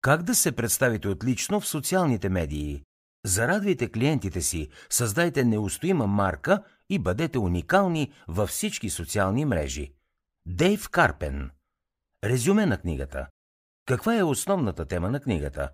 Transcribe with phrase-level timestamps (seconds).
[0.00, 2.82] Как да се представите отлично в социалните медии?
[3.24, 9.92] Зарадвайте клиентите си, създайте неустоима марка и бъдете уникални във всички социални мрежи.
[10.46, 11.50] Дейв Карпен
[12.24, 13.26] Резюме на книгата
[13.86, 15.70] Каква е основната тема на книгата?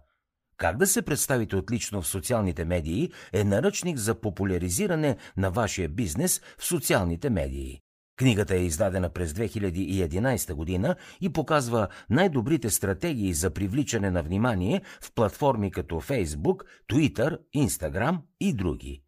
[0.56, 6.40] Как да се представите отлично в социалните медии е наръчник за популяризиране на вашия бизнес
[6.58, 7.80] в социалните медии.
[8.16, 15.12] Книгата е издадена през 2011 година и показва най-добрите стратегии за привличане на внимание в
[15.14, 19.02] платформи като Facebook, Twitter, Instagram и други.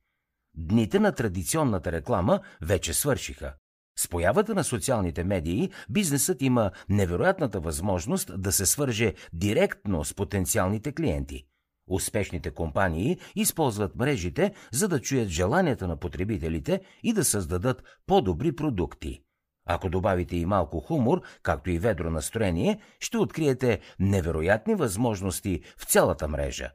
[0.55, 3.55] Дните на традиционната реклама вече свършиха.
[3.99, 10.93] С появата на социалните медии, бизнесът има невероятната възможност да се свърже директно с потенциалните
[10.93, 11.47] клиенти.
[11.91, 19.23] Успешните компании използват мрежите, за да чуят желанията на потребителите и да създадат по-добри продукти.
[19.69, 26.29] Ако добавите и малко хумор, както и ведро настроение, ще откриете невероятни възможности в цялата
[26.29, 26.71] мрежа.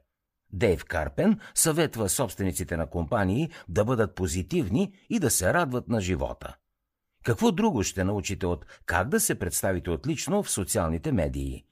[0.52, 6.56] Дейв Карпен съветва собствениците на компании да бъдат позитивни и да се радват на живота.
[7.24, 11.64] Какво друго ще научите от как да се представите отлично в социалните медии?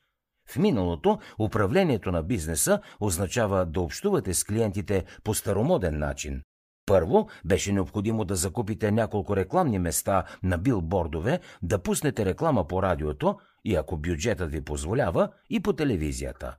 [0.51, 6.43] В миналото управлението на бизнеса означава да общувате с клиентите по старомоден начин.
[6.87, 13.39] Първо беше необходимо да закупите няколко рекламни места на билбордове, да пуснете реклама по радиото
[13.65, 16.57] и ако бюджетът ви позволява, и по телевизията.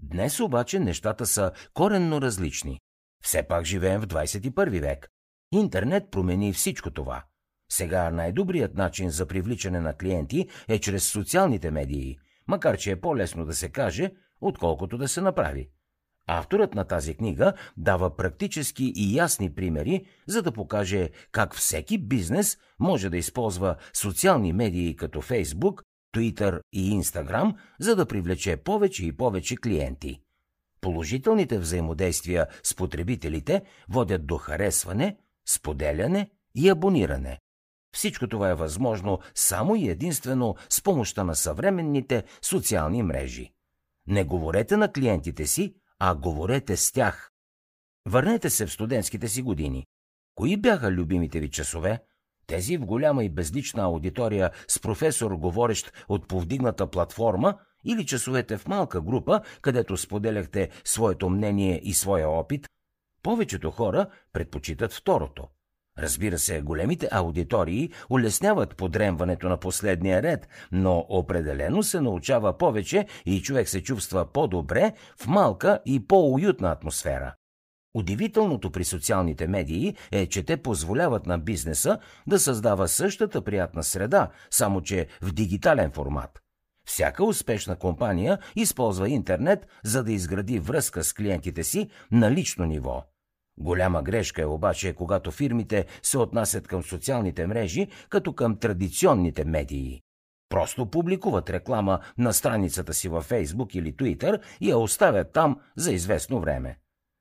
[0.00, 2.80] Днес обаче нещата са коренно различни.
[3.24, 5.08] Все пак живеем в 21 век.
[5.52, 7.24] Интернет промени всичко това.
[7.72, 13.44] Сега най-добрият начин за привличане на клиенти е чрез социалните медии, макар че е по-лесно
[13.44, 15.68] да се каже, отколкото да се направи.
[16.26, 22.58] Авторът на тази книга дава практически и ясни примери, за да покаже как всеки бизнес
[22.78, 25.82] може да използва социални медии като Facebook,
[26.16, 30.20] Twitter и Instagram, за да привлече повече и повече клиенти.
[30.80, 35.16] Положителните взаимодействия с потребителите водят до харесване,
[35.48, 37.38] споделяне и абониране.
[37.94, 43.52] Всичко това е възможно само и единствено с помощта на съвременните социални мрежи.
[44.06, 47.30] Не говорете на клиентите си, а говорете с тях.
[48.06, 49.86] Върнете се в студентските си години.
[50.34, 52.02] Кои бяха любимите ви часове?
[52.46, 58.68] Тези в голяма и безлична аудитория с професор, говорещ от повдигната платформа, или часовете в
[58.68, 62.68] малка група, където споделяхте своето мнение и своя опит?
[63.22, 65.48] Повечето хора предпочитат второто–
[65.98, 73.42] Разбира се, големите аудитории улесняват подремването на последния ред, но определено се научава повече и
[73.42, 77.34] човек се чувства по-добре в малка и по-уютна атмосфера.
[77.94, 84.30] Удивителното при социалните медии е, че те позволяват на бизнеса да създава същата приятна среда,
[84.50, 86.38] само че в дигитален формат.
[86.86, 93.04] Всяка успешна компания използва интернет, за да изгради връзка с клиентите си на лично ниво–
[93.58, 100.02] Голяма грешка е обаче, когато фирмите се отнасят към социалните мрежи като към традиционните медии.
[100.48, 105.92] Просто публикуват реклама на страницата си във Фейсбук или Twitter и я оставят там за
[105.92, 106.78] известно време.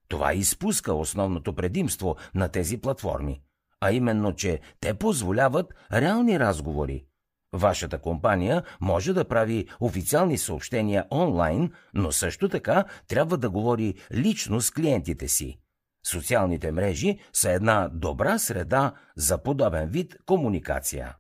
[0.07, 3.41] Това изпуска основното предимство на тези платформи,
[3.81, 7.05] а именно, че те позволяват реални разговори.
[7.53, 14.61] Вашата компания може да прави официални съобщения онлайн, но също така трябва да говори лично
[14.61, 15.60] с клиентите си.
[16.07, 21.15] Социалните мрежи са една добра среда за подобен вид комуникация.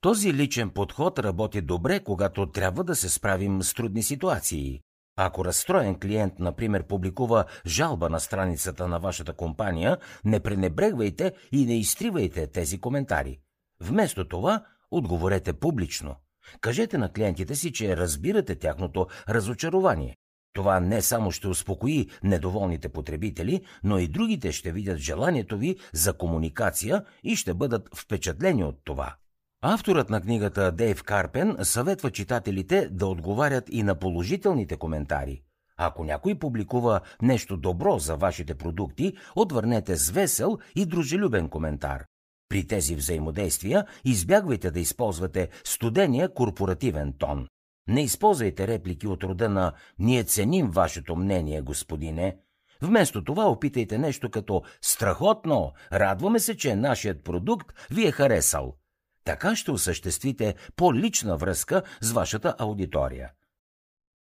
[0.00, 4.80] Този личен подход работи добре, когато трябва да се справим с трудни ситуации.
[5.16, 11.78] Ако разстроен клиент, например, публикува жалба на страницата на вашата компания, не пренебрегвайте и не
[11.78, 13.38] изтривайте тези коментари.
[13.80, 16.16] Вместо това, отговорете публично.
[16.60, 20.16] Кажете на клиентите си, че разбирате тяхното разочарование.
[20.52, 26.12] Това не само ще успокои недоволните потребители, но и другите ще видят желанието ви за
[26.12, 29.14] комуникация и ще бъдат впечатлени от това.
[29.62, 35.42] Авторът на книгата Дейв Карпен съветва читателите да отговарят и на положителните коментари.
[35.76, 42.04] Ако някой публикува нещо добро за вашите продукти, отвърнете с весел и дружелюбен коментар.
[42.48, 47.46] При тези взаимодействия избягвайте да използвате студения корпоративен тон.
[47.90, 52.36] Не използвайте реплики от рода на «Ние ценим вашето мнение, господине».
[52.82, 55.72] Вместо това опитайте нещо като «Страхотно!
[55.92, 58.76] Радваме се, че нашият продукт ви е харесал».
[59.24, 63.30] Така ще осъществите по-лична връзка с вашата аудитория.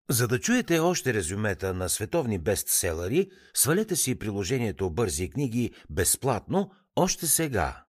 [0.10, 7.28] За да чуете още резюмета на световни бестселери, свалете си приложението Бързи книги безплатно още
[7.28, 7.87] сега.